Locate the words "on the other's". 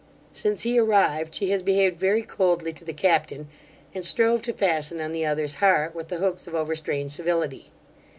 4.99-5.53